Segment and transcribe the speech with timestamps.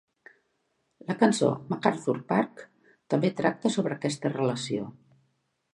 [1.09, 2.65] La cançó "MacArthur Park"
[3.15, 4.91] també tracta sobre aquesta relació.